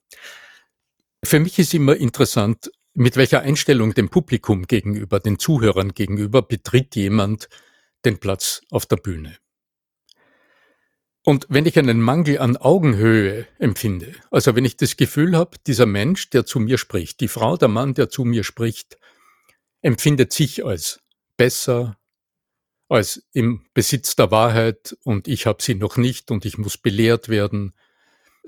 Für 1.23 1.39
mich 1.39 1.57
ist 1.59 1.73
immer 1.73 1.95
interessant, 1.95 2.71
mit 2.93 3.17
welcher 3.17 3.41
Einstellung 3.41 3.93
dem 3.93 4.09
Publikum 4.09 4.67
gegenüber, 4.67 5.19
den 5.19 5.39
Zuhörern 5.39 5.93
gegenüber 5.93 6.41
betritt 6.41 6.95
jemand 6.95 7.49
den 8.05 8.19
Platz 8.19 8.61
auf 8.69 8.85
der 8.85 8.97
Bühne. 8.97 9.37
Und 11.25 11.47
wenn 11.49 11.65
ich 11.65 11.79
einen 11.79 12.01
Mangel 12.01 12.39
an 12.39 12.57
Augenhöhe 12.57 13.47
empfinde, 13.57 14.13
also 14.29 14.55
wenn 14.55 14.65
ich 14.65 14.75
das 14.75 14.97
Gefühl 14.97 15.37
habe, 15.37 15.57
dieser 15.65 15.85
Mensch, 15.85 16.29
der 16.29 16.45
zu 16.45 16.59
mir 16.59 16.77
spricht, 16.77 17.21
die 17.21 17.29
Frau, 17.29 17.55
der 17.55 17.69
Mann, 17.69 17.93
der 17.93 18.09
zu 18.09 18.25
mir 18.25 18.43
spricht, 18.43 18.97
empfindet 19.81 20.33
sich 20.33 20.65
als 20.65 20.99
besser, 21.37 21.97
als 22.93 23.25
im 23.33 23.65
Besitz 23.73 24.15
der 24.15 24.29
Wahrheit 24.29 24.95
und 25.03 25.27
ich 25.27 25.47
habe 25.47 25.63
sie 25.63 25.73
noch 25.73 25.97
nicht 25.97 26.29
und 26.29 26.45
ich 26.45 26.59
muss 26.59 26.77
belehrt 26.77 27.27
werden, 27.27 27.73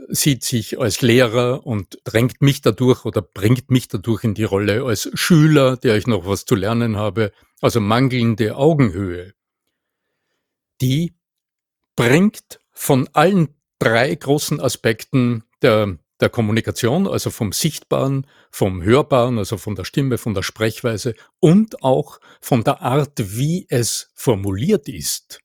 sieht 0.07 0.43
sich 0.43 0.79
als 0.79 1.01
Lehrer 1.01 1.65
und 1.65 1.97
drängt 2.03 2.43
mich 2.43 2.61
dadurch 2.61 3.05
oder 3.05 3.23
bringt 3.23 3.71
mich 3.71 3.87
dadurch 3.87 4.23
in 4.23 4.35
die 4.35 4.43
Rolle 4.43 4.83
als 4.83 5.09
Schüler, 5.15 5.77
der 5.77 5.97
ich 5.97 6.05
noch 6.05 6.27
was 6.27 6.45
zu 6.45 6.53
lernen 6.53 6.95
habe, 6.95 7.31
also 7.59 7.79
mangelnde 7.79 8.55
Augenhöhe. 8.55 9.33
Die 10.79 11.15
bringt 11.95 12.59
von 12.71 13.09
allen 13.13 13.49
drei 13.79 14.13
großen 14.13 14.61
Aspekten 14.61 15.43
der, 15.63 15.97
der 16.21 16.29
Kommunikation, 16.29 17.07
also 17.07 17.29
vom 17.29 17.51
Sichtbaren, 17.51 18.27
vom 18.49 18.81
Hörbaren, 18.83 19.37
also 19.37 19.57
von 19.57 19.75
der 19.75 19.83
Stimme, 19.83 20.17
von 20.17 20.33
der 20.33 20.43
Sprechweise 20.43 21.13
und 21.39 21.83
auch 21.83 22.19
von 22.41 22.63
der 22.63 22.81
Art, 22.81 23.13
wie 23.17 23.65
es 23.69 24.11
formuliert 24.15 24.87
ist, 24.87 25.39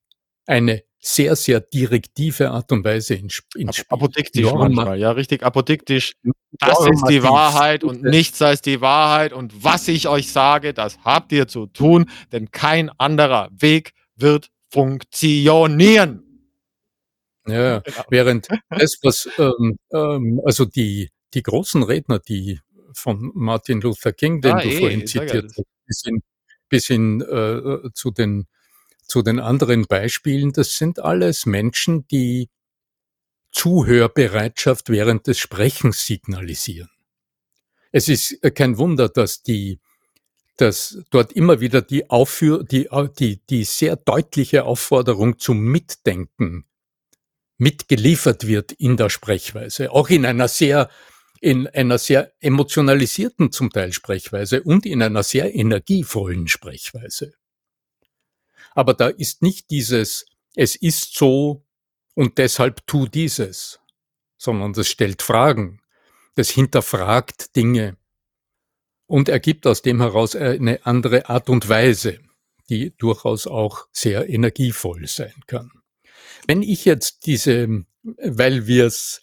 eine 0.47 0.83
sehr, 1.03 1.35
sehr 1.35 1.61
direktive 1.61 2.51
Art 2.51 2.71
und 2.73 2.85
Weise 2.85 3.15
ins, 3.15 3.43
ins 3.55 3.77
Spiel. 3.77 3.87
Apodiktisch 3.89 4.43
Norma 4.43 4.69
manchmal, 4.69 4.99
ja, 4.99 5.11
richtig 5.13 5.43
apodiktisch. 5.43 6.13
Das 6.59 6.79
ist 6.87 7.09
die 7.09 7.23
Wahrheit 7.23 7.85
und 7.85 8.03
nichts 8.03 8.43
als 8.43 8.61
die 8.61 8.81
Wahrheit 8.81 9.33
und 9.33 9.65
was 9.65 9.89
ich 9.89 10.09
euch 10.09 10.31
sage, 10.31 10.75
das 10.75 10.99
habt 11.05 11.33
ihr 11.33 11.49
zu 11.49 11.67
tun, 11.67 12.11
denn 12.33 12.51
kein 12.51 12.91
anderer 12.99 13.49
Weg 13.53 13.93
wird 14.15 14.51
funktionieren. 14.69 16.30
Ja, 17.47 17.81
genau. 17.81 18.05
während 18.11 18.49
das, 18.69 18.99
was, 19.03 19.29
ähm, 19.39 19.79
ähm, 19.93 20.41
also 20.45 20.65
die, 20.65 21.11
die 21.35 21.43
großen 21.43 21.83
Redner, 21.83 22.19
die 22.19 22.61
von 22.93 23.31
Martin 23.35 23.81
Luther 23.81 24.13
King, 24.13 24.41
den 24.41 24.53
ah, 24.53 24.63
du 24.63 24.69
eh, 24.69 24.79
vorhin 24.79 25.07
zitiert 25.07 25.53
hast, 25.57 25.65
bis 25.87 26.03
hin, 26.05 26.23
bis 26.69 26.87
hin 26.87 27.21
äh, 27.23 27.91
zu, 27.95 28.11
den, 28.11 28.47
zu 29.07 29.23
den 29.23 29.41
anderen 29.41 29.87
Beispielen, 29.87 30.53
das 30.53 30.77
sind 30.77 30.99
alles 30.99 31.47
Menschen, 31.47 32.07
die 32.09 32.51
Zuhörbereitschaft 33.53 34.91
während 34.91 35.27
des 35.27 35.39
Sprechens 35.39 36.07
signalisieren. 36.07 36.91
Es 37.93 38.09
ist 38.09 38.41
kein 38.55 38.79
Wunder, 38.79 39.09
dass 39.09 39.43
die 39.43 39.81
dass 40.61 40.99
dort 41.09 41.33
immer 41.33 41.61
wieder 41.61 41.81
die, 41.81 42.11
Aufführ 42.11 42.63
die, 42.65 42.87
die, 43.19 43.41
die 43.49 43.65
sehr 43.65 43.97
deutliche 43.97 44.65
Aufforderung 44.65 45.39
zum 45.39 45.59
Mitdenken 45.61 46.67
mitgeliefert 47.61 48.47
wird 48.47 48.73
in 48.73 48.97
der 48.97 49.11
Sprechweise, 49.11 49.93
auch 49.93 50.09
in 50.09 50.27
einer 50.27 50.49
sehr 50.49 50.91
in 51.41 51.67
einer 51.69 51.97
sehr 51.97 52.33
emotionalisierten 52.41 53.51
zum 53.51 53.71
Teil 53.71 53.93
Sprechweise 53.93 54.63
und 54.63 54.85
in 54.85 55.03
einer 55.03 55.23
sehr 55.23 55.55
energievollen 55.55 56.49
Sprechweise. 56.49 57.33
Aber 58.73 58.93
da 58.93 59.09
ist 59.09 59.41
nicht 59.41 59.71
dieses, 59.71 60.27
es 60.55 60.77
ist 60.77 61.17
so 61.17 61.65
und 62.15 62.37
deshalb 62.37 62.87
tu 62.87 63.07
dieses, 63.07 63.81
sondern 64.37 64.75
das 64.75 64.89
stellt 64.89 65.23
Fragen, 65.23 65.81
das 66.35 66.51
hinterfragt 66.51 67.57
Dinge 67.57 67.97
und 69.07 69.31
ergibt 69.31 69.67
aus 69.67 69.81
dem 69.81 70.01
heraus 70.01 70.37
eine 70.37 70.85
andere 70.85 71.29
Art 71.31 71.49
und 71.49 71.69
Weise, 71.71 72.21
die 72.69 72.95
durchaus 72.99 73.47
auch 73.47 73.87
sehr 73.93 74.29
energievoll 74.29 75.07
sein 75.07 75.35
kann. 75.47 75.80
Wenn 76.47 76.63
ich 76.63 76.85
jetzt 76.85 77.27
diese, 77.27 77.85
weil 78.03 78.67
wir 78.67 78.87
es 78.87 79.21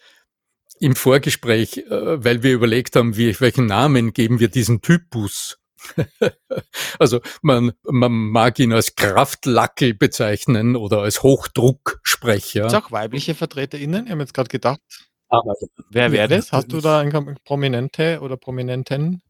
im 0.80 0.96
Vorgespräch, 0.96 1.78
äh, 1.78 2.24
weil 2.24 2.44
wir 2.44 2.54
überlegt 2.54 2.96
haben, 2.96 3.18
wie, 3.18 3.40
welchen 3.40 3.66
Namen 3.66 4.14
geben 4.14 4.40
wir 4.40 4.50
diesen 4.50 4.82
Typus. 4.82 5.60
also 7.00 7.22
man, 7.42 7.72
man 7.84 8.12
mag 8.12 8.60
ihn 8.60 8.74
als 8.74 8.96
Kraftlackel 8.96 9.94
bezeichnen 9.94 10.76
oder 10.76 11.02
als 11.02 11.24
Hochdrucksprecher. 11.24 12.62
Gibt 12.62 12.74
es 12.74 12.84
auch 12.84 12.92
weibliche 12.92 13.36
VertreterInnen? 13.36 14.06
Ich 14.06 14.12
habe 14.12 14.22
jetzt 14.22 14.34
gerade 14.34 14.50
gedacht. 14.50 14.82
Aber, 15.30 15.54
Wer 15.90 16.12
wäre 16.12 16.28
das? 16.28 16.52
Hast 16.52 16.72
du 16.72 16.82
da 16.82 17.00
eine 17.00 17.36
Prominente 17.44 18.20
oder 18.22 18.38
Prominenten? 18.38 19.22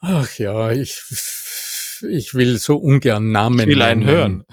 Ach 0.00 0.38
ja, 0.38 0.70
ich, 0.70 1.02
ich 2.08 2.34
will 2.34 2.58
so 2.58 2.76
ungern 2.76 3.32
Namen. 3.32 3.60
Ich 3.60 3.66
will 3.66 3.82
einen 3.82 4.04
hören. 4.04 4.44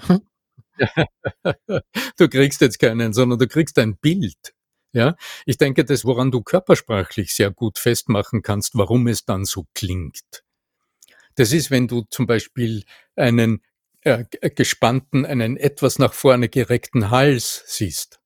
du 2.18 2.28
kriegst 2.28 2.60
jetzt 2.60 2.78
keinen, 2.78 3.12
sondern 3.12 3.38
du 3.38 3.46
kriegst 3.46 3.78
ein 3.78 3.96
Bild. 3.96 4.54
Ja, 4.92 5.14
ich 5.44 5.58
denke, 5.58 5.84
das, 5.84 6.04
woran 6.04 6.30
du 6.30 6.42
körpersprachlich 6.42 7.34
sehr 7.34 7.50
gut 7.50 7.78
festmachen 7.78 8.42
kannst, 8.42 8.76
warum 8.76 9.06
es 9.08 9.24
dann 9.24 9.44
so 9.44 9.66
klingt. 9.74 10.42
Das 11.34 11.52
ist, 11.52 11.70
wenn 11.70 11.86
du 11.86 12.02
zum 12.08 12.26
Beispiel 12.26 12.82
einen 13.14 13.62
äh, 14.02 14.24
gespannten, 14.54 15.26
einen 15.26 15.56
etwas 15.56 15.98
nach 15.98 16.14
vorne 16.14 16.48
gereckten 16.48 17.10
Hals 17.10 17.62
siehst. 17.66 18.20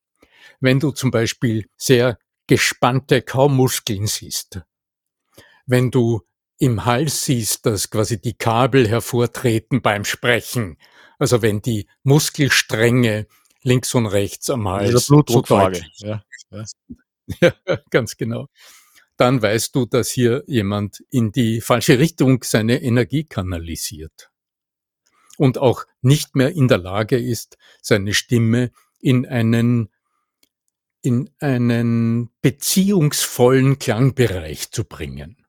Wenn 0.60 0.78
du 0.78 0.92
zum 0.92 1.10
Beispiel 1.10 1.66
sehr 1.76 2.18
gespannte 2.46 3.22
Kaumuskeln 3.22 4.06
siehst. 4.06 4.60
Wenn 5.66 5.90
du 5.90 6.22
im 6.60 6.84
Hals 6.84 7.24
siehst, 7.24 7.66
dass 7.66 7.90
quasi 7.90 8.20
die 8.20 8.34
Kabel 8.34 8.88
hervortreten 8.88 9.82
beim 9.82 10.04
Sprechen 10.04 10.76
also 11.20 11.42
wenn 11.42 11.60
die 11.60 11.86
Muskelstränge 12.02 13.28
links 13.62 13.94
und 13.94 14.06
rechts 14.06 14.50
am 14.50 14.66
Hals 14.66 14.94
also 14.94 15.14
Blutdruckfrage. 15.14 15.84
So 15.92 16.06
ja, 16.06 16.24
ja. 16.50 16.64
ja, 17.66 17.78
ganz 17.90 18.16
genau. 18.16 18.48
Dann 19.16 19.40
weißt 19.40 19.76
du, 19.76 19.84
dass 19.84 20.10
hier 20.10 20.42
jemand 20.46 21.04
in 21.10 21.30
die 21.30 21.60
falsche 21.60 21.98
Richtung 21.98 22.42
seine 22.42 22.82
Energie 22.82 23.24
kanalisiert 23.24 24.30
und 25.36 25.58
auch 25.58 25.84
nicht 26.00 26.36
mehr 26.36 26.52
in 26.52 26.68
der 26.68 26.78
Lage 26.78 27.18
ist, 27.18 27.58
seine 27.82 28.14
Stimme 28.14 28.72
in 28.98 29.26
einen 29.26 29.90
in 31.02 31.30
einen 31.38 32.30
beziehungsvollen 32.42 33.78
Klangbereich 33.78 34.70
zu 34.70 34.84
bringen. 34.84 35.39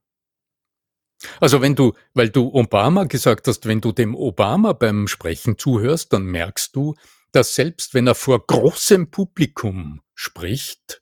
Also 1.40 1.62
wenn 1.62 1.76
du, 1.76 1.94
weil 2.14 2.30
du 2.30 2.54
Obama 2.54 3.06
gesagt 3.06 3.48
hast, 3.48 3.66
wenn 3.66 3.82
du 3.82 3.92
dem 3.92 4.16
Obama 4.16 4.74
beim 4.74 5.08
Sprechen 5.08 5.58
zuhörst, 5.58 6.14
dann 6.14 6.26
merkst 6.26 6.76
du, 6.76 6.96
dass 7.32 7.56
selbst 7.56 7.94
wenn 7.94 8.08
er 8.08 8.16
vor 8.16 8.46
großem 8.46 9.12
Publikum 9.12 10.02
spricht, 10.14 11.02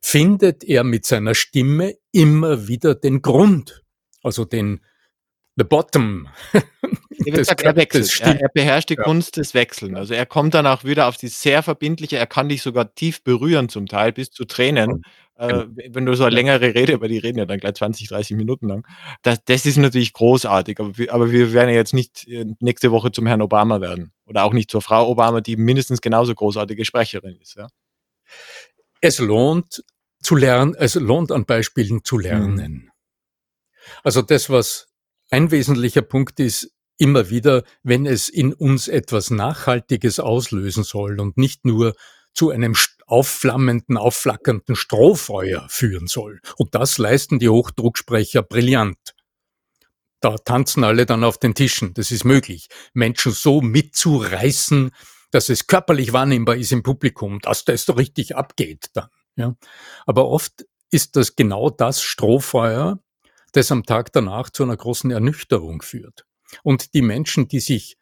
findet 0.00 0.64
er 0.64 0.84
mit 0.84 1.06
seiner 1.06 1.34
Stimme 1.34 1.94
immer 2.10 2.68
wieder 2.68 2.94
den 2.94 3.22
Grund, 3.22 3.84
also 4.22 4.44
den 4.44 4.80
the 5.56 5.64
bottom. 5.64 6.28
das, 7.26 7.48
er, 7.48 7.76
wechselt. 7.76 8.20
Er, 8.20 8.40
er, 8.40 8.48
beherrscht 8.48 8.90
die 8.90 8.94
ja. 8.94 9.02
Kunst 9.02 9.36
des 9.36 9.54
Wechseln. 9.54 9.96
Also 9.96 10.14
er 10.14 10.26
kommt 10.26 10.54
dann 10.54 10.66
auch 10.66 10.84
wieder 10.84 11.06
auf 11.06 11.16
die 11.16 11.28
sehr 11.28 11.62
verbindliche, 11.62 12.16
er 12.16 12.26
kann 12.26 12.48
dich 12.48 12.62
sogar 12.62 12.94
tief 12.94 13.22
berühren 13.22 13.68
zum 13.68 13.86
Teil, 13.86 14.12
bis 14.12 14.30
zu 14.30 14.44
Tränen. 14.44 15.02
Äh, 15.42 15.66
wenn 15.90 16.06
du 16.06 16.14
so 16.14 16.22
eine 16.22 16.34
längere 16.34 16.72
Rede, 16.74 17.00
weil 17.00 17.08
die 17.08 17.18
reden 17.18 17.38
ja 17.38 17.46
dann 17.46 17.58
gleich 17.58 17.74
20, 17.74 18.08
30 18.08 18.36
Minuten 18.36 18.68
lang. 18.68 18.86
Das, 19.22 19.42
das 19.44 19.66
ist 19.66 19.76
natürlich 19.76 20.12
großartig, 20.12 20.78
aber 20.78 20.96
wir, 20.96 21.12
aber 21.12 21.32
wir 21.32 21.52
werden 21.52 21.70
ja 21.70 21.74
jetzt 21.74 21.94
nicht 21.94 22.28
äh, 22.28 22.46
nächste 22.60 22.92
Woche 22.92 23.10
zum 23.10 23.26
Herrn 23.26 23.42
Obama 23.42 23.80
werden. 23.80 24.12
Oder 24.24 24.44
auch 24.44 24.52
nicht 24.52 24.70
zur 24.70 24.82
Frau 24.82 25.08
Obama, 25.08 25.40
die 25.40 25.56
mindestens 25.56 26.00
genauso 26.00 26.32
großartige 26.32 26.84
Sprecherin 26.84 27.36
ist. 27.40 27.56
Ja? 27.56 27.66
Es 29.00 29.18
lohnt 29.18 29.82
zu 30.22 30.36
lernen, 30.36 30.76
es 30.78 30.94
lohnt 30.94 31.32
an 31.32 31.44
Beispielen 31.44 32.04
zu 32.04 32.18
lernen. 32.18 32.92
Also 34.04 34.22
das, 34.22 34.48
was 34.48 34.86
ein 35.30 35.50
wesentlicher 35.50 36.02
Punkt 36.02 36.38
ist, 36.38 36.72
immer 36.98 37.30
wieder, 37.30 37.64
wenn 37.82 38.06
es 38.06 38.28
in 38.28 38.52
uns 38.52 38.86
etwas 38.86 39.30
Nachhaltiges 39.30 40.20
auslösen 40.20 40.84
soll 40.84 41.18
und 41.18 41.36
nicht 41.36 41.64
nur 41.64 41.94
zu 42.32 42.50
einem 42.50 42.76
aufflammenden, 43.12 43.98
aufflackernden 43.98 44.74
Strohfeuer 44.74 45.66
führen 45.68 46.06
soll. 46.06 46.40
Und 46.56 46.74
das 46.74 46.96
leisten 46.96 47.38
die 47.38 47.50
Hochdrucksprecher 47.50 48.42
brillant. 48.42 49.14
Da 50.20 50.36
tanzen 50.38 50.82
alle 50.82 51.04
dann 51.04 51.22
auf 51.22 51.36
den 51.36 51.54
Tischen. 51.54 51.92
Das 51.94 52.10
ist 52.10 52.24
möglich. 52.24 52.68
Menschen 52.94 53.32
so 53.32 53.60
mitzureißen, 53.60 54.92
dass 55.30 55.50
es 55.50 55.66
körperlich 55.66 56.12
wahrnehmbar 56.12 56.56
ist 56.56 56.72
im 56.72 56.82
Publikum, 56.82 57.38
dass 57.40 57.64
das 57.64 57.84
so 57.84 57.92
richtig 57.92 58.34
abgeht 58.34 58.86
dann. 58.94 59.08
Ja. 59.36 59.56
Aber 60.06 60.28
oft 60.28 60.64
ist 60.90 61.16
das 61.16 61.36
genau 61.36 61.68
das 61.68 62.02
Strohfeuer, 62.02 62.98
das 63.52 63.70
am 63.72 63.84
Tag 63.84 64.12
danach 64.12 64.48
zu 64.48 64.62
einer 64.62 64.76
großen 64.76 65.10
Ernüchterung 65.10 65.82
führt. 65.82 66.24
Und 66.62 66.94
die 66.94 67.02
Menschen, 67.02 67.48
die 67.48 67.60
sich 67.60 67.98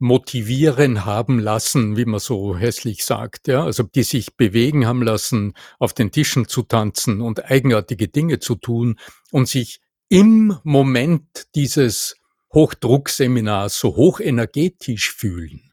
motivieren 0.00 1.04
haben 1.04 1.38
lassen, 1.38 1.96
wie 1.96 2.06
man 2.06 2.20
so 2.20 2.56
hässlich 2.56 3.04
sagt, 3.04 3.48
ja, 3.48 3.64
also 3.64 3.82
die 3.82 4.02
sich 4.02 4.34
bewegen 4.34 4.86
haben 4.86 5.02
lassen, 5.02 5.52
auf 5.78 5.92
den 5.92 6.10
Tischen 6.10 6.48
zu 6.48 6.62
tanzen 6.62 7.20
und 7.20 7.44
eigenartige 7.44 8.08
Dinge 8.08 8.38
zu 8.38 8.54
tun 8.54 8.98
und 9.30 9.46
sich 9.46 9.80
im 10.08 10.56
Moment 10.64 11.54
dieses 11.54 12.16
Hochdruckseminars 12.54 13.78
so 13.78 13.94
hochenergetisch 13.94 15.12
fühlen, 15.12 15.72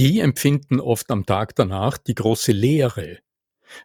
die 0.00 0.18
empfinden 0.18 0.80
oft 0.80 1.08
am 1.12 1.24
Tag 1.24 1.54
danach 1.54 1.96
die 1.96 2.16
große 2.16 2.52
Leere, 2.52 3.18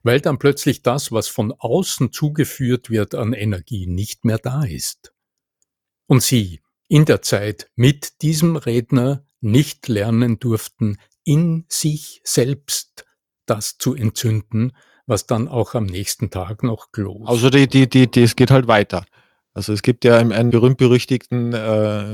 weil 0.01 0.19
dann 0.19 0.39
plötzlich 0.39 0.81
das, 0.81 1.11
was 1.11 1.27
von 1.27 1.53
außen 1.55 2.11
zugeführt 2.11 2.89
wird 2.89 3.13
an 3.13 3.33
Energie, 3.33 3.85
nicht 3.85 4.25
mehr 4.25 4.39
da 4.39 4.63
ist. 4.63 5.13
Und 6.07 6.23
sie 6.23 6.61
in 6.87 7.05
der 7.05 7.21
Zeit 7.21 7.69
mit 7.75 8.21
diesem 8.23 8.55
Redner 8.55 9.23
nicht 9.43 9.87
lernen 9.87 10.39
durften, 10.39 10.97
in 11.23 11.65
sich 11.69 12.21
selbst 12.23 13.05
das 13.45 13.77
zu 13.77 13.93
entzünden, 13.93 14.71
was 15.05 15.27
dann 15.27 15.47
auch 15.47 15.75
am 15.75 15.85
nächsten 15.85 16.29
Tag 16.29 16.63
noch 16.63 16.91
glost. 16.91 17.27
Also 17.27 17.49
die, 17.49 17.67
die, 17.67 17.89
die, 17.89 18.09
die, 18.09 18.23
es 18.23 18.35
geht 18.35 18.51
halt 18.51 18.67
weiter. 18.67 19.05
Also 19.53 19.73
es 19.73 19.81
gibt 19.81 20.05
ja 20.05 20.17
einen 20.17 20.49
berühmt-berüchtigten 20.49 21.53
äh, 21.53 22.13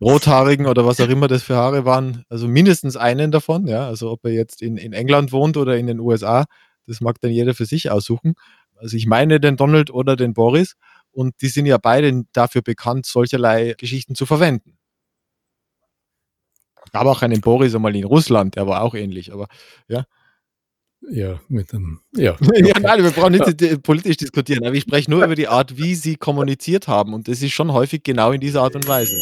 Rothaarigen 0.00 0.66
oder 0.66 0.86
was 0.86 1.00
auch 1.00 1.08
immer 1.08 1.28
das 1.28 1.42
für 1.42 1.56
Haare 1.56 1.84
waren, 1.84 2.24
also 2.28 2.48
mindestens 2.48 2.96
einen 2.96 3.30
davon, 3.30 3.66
ja. 3.66 3.86
Also 3.86 4.10
ob 4.10 4.24
er 4.24 4.32
jetzt 4.32 4.62
in, 4.62 4.76
in 4.76 4.92
England 4.92 5.32
wohnt 5.32 5.56
oder 5.56 5.76
in 5.76 5.86
den 5.86 6.00
USA, 6.00 6.46
das 6.86 7.00
mag 7.00 7.20
dann 7.20 7.30
jeder 7.30 7.54
für 7.54 7.66
sich 7.66 7.90
aussuchen. 7.90 8.34
Also 8.76 8.96
ich 8.96 9.06
meine 9.06 9.40
den 9.40 9.56
Donald 9.56 9.90
oder 9.90 10.16
den 10.16 10.34
Boris 10.34 10.74
und 11.12 11.34
die 11.42 11.48
sind 11.48 11.66
ja 11.66 11.78
beide 11.78 12.24
dafür 12.32 12.62
bekannt, 12.62 13.06
solcherlei 13.06 13.74
Geschichten 13.76 14.14
zu 14.14 14.26
verwenden. 14.26 14.78
Gab 16.92 17.06
auch 17.06 17.22
einen 17.22 17.40
Boris 17.40 17.74
einmal 17.74 17.96
in 17.96 18.04
Russland, 18.04 18.56
der 18.56 18.66
war 18.66 18.82
auch 18.82 18.94
ähnlich, 18.94 19.32
aber 19.32 19.48
ja. 19.88 20.04
Ja, 21.10 21.40
mit 21.48 21.74
einem, 21.74 21.98
ja. 22.14 22.36
ja, 22.54 22.78
nein, 22.80 23.02
wir 23.02 23.10
brauchen 23.10 23.32
nicht 23.32 23.60
ja. 23.60 23.76
politisch 23.78 24.18
diskutieren, 24.18 24.64
aber 24.64 24.76
ich 24.76 24.82
spreche 24.82 25.10
nur 25.10 25.24
über 25.24 25.34
die 25.34 25.48
Art, 25.48 25.76
wie 25.76 25.96
sie 25.96 26.16
kommuniziert 26.16 26.86
haben 26.86 27.12
und 27.12 27.26
das 27.26 27.42
ist 27.42 27.52
schon 27.52 27.72
häufig 27.72 28.04
genau 28.04 28.30
in 28.30 28.40
dieser 28.40 28.62
Art 28.62 28.76
und 28.76 28.86
Weise. 28.86 29.16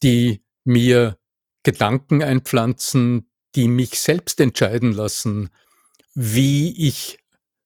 die 0.02 0.42
mir 0.64 1.18
Gedanken 1.62 2.22
einpflanzen, 2.22 3.30
die 3.54 3.68
mich 3.68 3.98
selbst 4.00 4.40
entscheiden 4.40 4.92
lassen, 4.92 5.50
wie 6.14 6.86
ich 6.88 7.18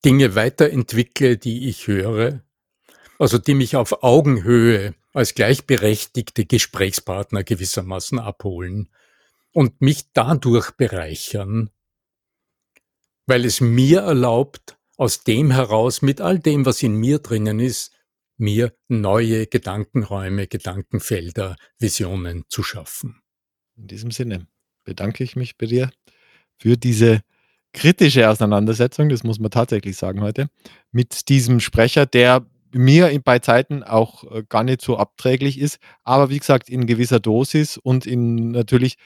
Dinge 0.04 0.34
weiterentwickle, 0.34 1.36
die 1.36 1.68
ich 1.68 1.86
höre. 1.86 2.42
Also 3.18 3.38
die 3.38 3.54
mich 3.54 3.76
auf 3.76 4.02
Augenhöhe 4.02 4.94
als 5.12 5.34
gleichberechtigte 5.34 6.46
Gesprächspartner 6.46 7.44
gewissermaßen 7.44 8.18
abholen 8.18 8.88
und 9.52 9.80
mich 9.80 10.12
dadurch 10.12 10.70
bereichern, 10.72 11.70
weil 13.26 13.44
es 13.44 13.60
mir 13.60 14.00
erlaubt, 14.00 14.76
aus 14.96 15.24
dem 15.24 15.50
heraus, 15.50 16.02
mit 16.02 16.20
all 16.20 16.38
dem, 16.38 16.66
was 16.66 16.82
in 16.82 16.94
mir 16.94 17.18
drinnen 17.18 17.60
ist, 17.60 17.92
mir 18.36 18.74
neue 18.88 19.46
Gedankenräume, 19.46 20.46
Gedankenfelder, 20.46 21.56
Visionen 21.78 22.44
zu 22.48 22.62
schaffen. 22.62 23.22
In 23.76 23.86
diesem 23.86 24.10
Sinne 24.10 24.46
bedanke 24.84 25.24
ich 25.24 25.36
mich 25.36 25.56
bei 25.56 25.66
dir 25.66 25.90
für 26.58 26.76
diese 26.76 27.22
kritische 27.72 28.28
Auseinandersetzung, 28.28 29.08
das 29.08 29.24
muss 29.24 29.38
man 29.38 29.50
tatsächlich 29.50 29.96
sagen 29.96 30.20
heute, 30.20 30.48
mit 30.90 31.28
diesem 31.28 31.60
Sprecher, 31.60 32.06
der 32.06 32.46
mir 32.74 33.20
bei 33.24 33.38
Zeiten 33.38 33.82
auch 33.82 34.24
äh, 34.30 34.42
gar 34.48 34.64
nicht 34.64 34.82
so 34.82 34.96
abträglich 34.96 35.58
ist, 35.58 35.78
aber 36.04 36.30
wie 36.30 36.38
gesagt, 36.38 36.68
in 36.68 36.86
gewisser 36.86 37.20
Dosis 37.20 37.76
und 37.76 38.06
in 38.06 38.50
natürlich, 38.50 38.96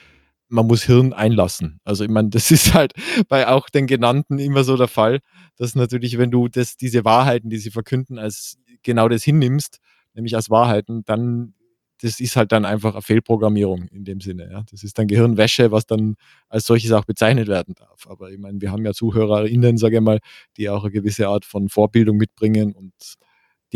man 0.49 0.67
muss 0.67 0.83
Hirn 0.83 1.13
einlassen. 1.13 1.79
Also 1.83 2.03
ich 2.03 2.09
meine, 2.09 2.29
das 2.29 2.51
ist 2.51 2.73
halt 2.73 2.93
bei 3.27 3.47
auch 3.47 3.69
den 3.69 3.87
Genannten 3.87 4.39
immer 4.39 4.63
so 4.63 4.77
der 4.77 4.87
Fall, 4.87 5.19
dass 5.57 5.75
natürlich, 5.75 6.17
wenn 6.17 6.31
du 6.31 6.47
das, 6.47 6.77
diese 6.77 7.05
Wahrheiten, 7.05 7.49
die 7.49 7.57
sie 7.57 7.71
verkünden, 7.71 8.17
als 8.17 8.57
genau 8.83 9.09
das 9.09 9.23
hinnimmst, 9.23 9.79
nämlich 10.13 10.35
als 10.35 10.49
Wahrheiten, 10.49 11.03
dann 11.05 11.53
das 12.01 12.19
ist 12.19 12.35
halt 12.35 12.51
dann 12.51 12.65
einfach 12.65 12.93
eine 12.93 13.01
Fehlprogrammierung 13.01 13.87
in 13.87 14.03
dem 14.03 14.21
Sinne. 14.21 14.49
Ja. 14.51 14.63
Das 14.69 14.83
ist 14.83 14.97
dann 14.99 15.07
Gehirnwäsche, 15.07 15.71
was 15.71 15.85
dann 15.85 16.15
als 16.47 16.65
solches 16.65 16.91
auch 16.91 17.05
bezeichnet 17.05 17.47
werden 17.47 17.73
darf. 17.75 18.07
Aber 18.07 18.29
ich 18.29 18.37
meine, 18.37 18.61
wir 18.61 18.71
haben 18.71 18.85
ja 18.85 18.93
ZuhörerInnen, 18.93 19.77
sage 19.77 19.95
ich 19.95 20.01
mal, 20.01 20.19
die 20.57 20.69
auch 20.69 20.83
eine 20.83 20.91
gewisse 20.91 21.27
Art 21.27 21.45
von 21.45 21.69
Vorbildung 21.69 22.17
mitbringen 22.17 22.73
und 22.73 22.93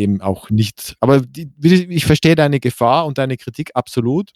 dem 0.01 0.21
auch 0.21 0.49
nicht. 0.49 0.95
Aber 0.99 1.21
die, 1.21 1.51
ich 1.89 2.05
verstehe 2.05 2.35
deine 2.35 2.59
Gefahr 2.59 3.05
und 3.05 3.17
deine 3.17 3.37
Kritik 3.37 3.71
absolut. 3.75 4.31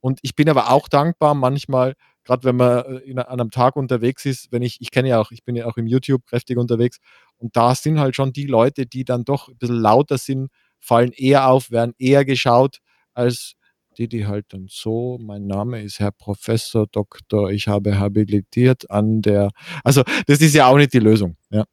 Und 0.00 0.18
ich 0.22 0.34
bin 0.34 0.48
aber 0.48 0.70
auch 0.70 0.88
dankbar 0.88 1.34
manchmal, 1.34 1.94
gerade 2.24 2.44
wenn 2.44 2.56
man 2.56 2.84
äh, 2.84 2.96
in, 2.98 3.18
an 3.18 3.40
einem 3.40 3.50
Tag 3.50 3.76
unterwegs 3.76 4.24
ist, 4.24 4.50
wenn 4.52 4.62
ich, 4.62 4.78
ich 4.80 4.90
kenne 4.90 5.08
ja 5.08 5.20
auch, 5.20 5.30
ich 5.30 5.44
bin 5.44 5.56
ja 5.56 5.66
auch 5.66 5.76
im 5.76 5.86
YouTube 5.86 6.24
kräftig 6.26 6.56
unterwegs 6.56 6.98
und 7.36 7.56
da 7.56 7.74
sind 7.74 7.98
halt 7.98 8.16
schon 8.16 8.32
die 8.32 8.46
Leute, 8.46 8.86
die 8.86 9.04
dann 9.04 9.24
doch 9.24 9.48
ein 9.48 9.58
bisschen 9.58 9.80
lauter 9.80 10.18
sind, 10.18 10.48
fallen 10.78 11.12
eher 11.12 11.48
auf, 11.48 11.70
werden 11.70 11.94
eher 11.98 12.24
geschaut, 12.24 12.78
als 13.14 13.54
die, 13.98 14.08
die 14.08 14.26
halt 14.26 14.46
dann 14.50 14.66
so, 14.70 15.18
mein 15.20 15.46
Name 15.46 15.82
ist 15.82 15.98
Herr 16.00 16.12
Professor 16.12 16.86
Doktor, 16.86 17.50
ich 17.50 17.68
habe 17.68 17.98
habilitiert 17.98 18.90
an 18.90 19.20
der, 19.20 19.50
also 19.84 20.02
das 20.26 20.40
ist 20.40 20.54
ja 20.54 20.68
auch 20.68 20.76
nicht 20.76 20.94
die 20.94 21.00
Lösung, 21.00 21.36
ja. 21.50 21.64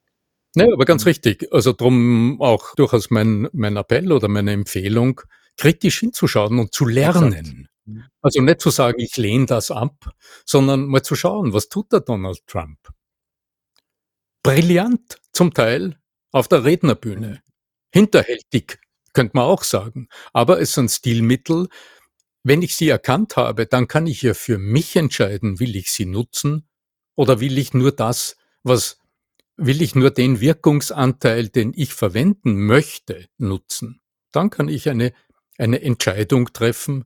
Ne, 0.54 0.70
aber 0.72 0.84
ganz 0.84 1.06
richtig. 1.06 1.52
Also 1.52 1.72
drum 1.72 2.40
auch 2.40 2.74
durchaus 2.74 3.10
mein, 3.10 3.48
mein 3.52 3.76
Appell 3.76 4.12
oder 4.12 4.28
meine 4.28 4.52
Empfehlung, 4.52 5.20
kritisch 5.56 6.00
hinzuschauen 6.00 6.58
und 6.58 6.72
zu 6.72 6.86
lernen. 6.86 7.68
Mhm. 7.84 8.04
Also 8.22 8.40
nicht 8.40 8.60
zu 8.60 8.70
sagen, 8.70 9.00
ich 9.00 9.16
lehne 9.16 9.46
das 9.46 9.70
ab, 9.70 10.10
sondern 10.44 10.86
mal 10.86 11.02
zu 11.02 11.14
schauen, 11.14 11.52
was 11.52 11.68
tut 11.68 11.92
der 11.92 12.00
Donald 12.00 12.46
Trump? 12.46 12.78
Brillant 14.42 15.20
zum 15.32 15.52
Teil 15.52 15.96
auf 16.32 16.48
der 16.48 16.64
Rednerbühne. 16.64 17.42
Hinterhältig, 17.92 18.78
könnte 19.12 19.36
man 19.36 19.44
auch 19.44 19.64
sagen. 19.64 20.08
Aber 20.32 20.60
es 20.60 20.74
sind 20.74 20.90
Stilmittel. 20.90 21.68
Wenn 22.44 22.62
ich 22.62 22.76
sie 22.76 22.88
erkannt 22.88 23.36
habe, 23.36 23.66
dann 23.66 23.88
kann 23.88 24.06
ich 24.06 24.22
ja 24.22 24.34
für 24.34 24.58
mich 24.58 24.96
entscheiden, 24.96 25.60
will 25.60 25.76
ich 25.76 25.90
sie 25.90 26.06
nutzen 26.06 26.68
oder 27.16 27.40
will 27.40 27.58
ich 27.58 27.74
nur 27.74 27.92
das, 27.92 28.36
was 28.62 29.00
will 29.58 29.82
ich 29.82 29.94
nur 29.94 30.10
den 30.10 30.40
Wirkungsanteil, 30.40 31.48
den 31.48 31.72
ich 31.74 31.92
verwenden 31.92 32.64
möchte, 32.64 33.26
nutzen. 33.36 34.00
Dann 34.32 34.50
kann 34.50 34.68
ich 34.68 34.88
eine, 34.88 35.12
eine 35.58 35.82
Entscheidung 35.82 36.52
treffen 36.52 37.04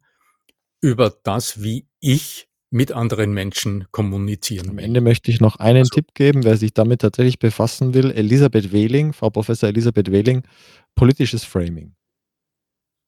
über 0.81 1.11
das, 1.25 1.62
wie 1.62 1.88
ich 1.99 2.49
mit 2.71 2.93
anderen 2.93 3.33
Menschen 3.33 3.87
kommunizieren 3.91 4.71
Am 4.71 4.79
Ende 4.79 5.01
möchte 5.01 5.31
ich 5.31 5.41
noch 5.41 5.57
einen 5.57 5.81
also, 5.81 5.95
Tipp 5.95 6.15
geben, 6.15 6.45
wer 6.45 6.57
sich 6.57 6.73
damit 6.73 7.03
tatsächlich 7.03 7.38
befassen 7.38 7.95
will. 7.95 8.11
Elisabeth 8.11 8.73
Wehling, 8.73 9.12
Frau 9.12 9.31
Professor 9.31 9.69
Elisabeth 9.69 10.11
Wehling, 10.11 10.43
politisches 10.95 11.45
Framing. 11.45 11.95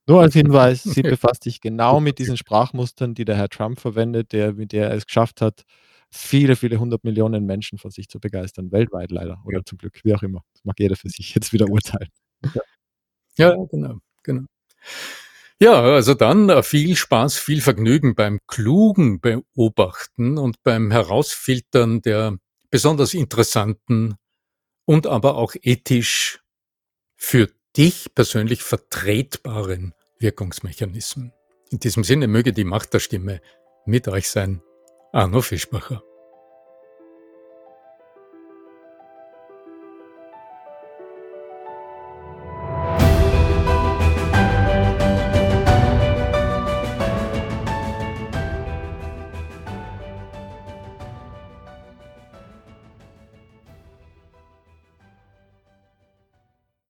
Nur 0.07 0.21
als 0.21 0.35
Hinweis, 0.35 0.83
sie 0.83 1.03
befasst 1.03 1.45
sich 1.45 1.61
genau 1.61 2.01
mit 2.01 2.19
diesen 2.19 2.37
Sprachmustern, 2.37 3.15
die 3.15 3.25
der 3.25 3.37
Herr 3.37 3.49
Trump 3.49 3.81
verwendet, 3.81 4.33
der, 4.33 4.53
mit 4.53 4.73
der 4.73 4.91
er 4.91 4.97
es 4.97 5.07
geschafft 5.07 5.41
hat, 5.41 5.65
viele, 6.15 6.57
viele 6.57 6.79
hundert 6.79 7.05
Millionen 7.05 7.45
Menschen 7.45 7.79
von 7.79 7.91
sich 7.91 8.09
zu 8.09 8.21
begeistern, 8.21 8.71
weltweit 8.73 9.11
leider 9.11 9.43
oder 9.45 9.59
ja. 9.59 9.65
zum 9.65 9.79
Glück, 9.79 10.01
wie 10.05 10.15
auch 10.15 10.23
immer. 10.23 10.43
Das 10.53 10.65
mag 10.65 10.79
jeder 10.79 10.97
für 10.97 11.09
sich 11.09 11.35
jetzt 11.35 11.53
wieder 11.53 11.69
urteilen. 11.69 12.11
Ja, 12.55 12.63
ja 13.37 13.57
genau, 13.71 13.99
genau. 14.23 14.45
Ja, 15.61 15.83
also 15.83 16.15
dann 16.15 16.49
äh, 16.51 16.63
viel 16.63 16.97
Spaß, 16.97 17.39
viel 17.39 17.61
Vergnügen 17.61 18.15
beim 18.15 18.41
klugen 18.47 19.21
Beobachten 19.21 20.39
und 20.39 20.63
beim 20.63 20.91
Herausfiltern 20.91 22.03
der 22.03 22.39
besonders 22.71 23.15
interessanten 23.15 24.17
und 24.85 25.07
aber 25.07 25.37
auch 25.37 25.55
ethisch 25.63 26.41
für 27.17 27.49
dich 27.77 28.15
persönlich 28.15 28.63
vertretbaren 28.63 29.95
Wirkungsmechanismen. 30.19 31.33
In 31.71 31.81
diesem 31.81 32.05
Sinne 32.05 32.29
möge 32.29 32.53
die 32.53 32.65
Macht 32.65 32.93
der 32.95 33.01
Stimme 33.01 33.41
mit 33.87 34.07
euch 34.09 34.29
sein. 34.29 34.61
Arno 35.15 35.43
Fischbacher. 35.43 36.03